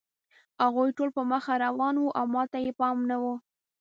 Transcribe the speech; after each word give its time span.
هغوی 0.63 0.89
ټول 0.97 1.09
په 1.17 1.21
مخه 1.31 1.53
روان 1.65 1.95
وو 1.97 2.15
او 2.19 2.25
ما 2.33 2.43
ته 2.51 2.57
یې 2.65 2.71
پام 2.79 2.97
نه 3.09 3.17
و 3.21 3.23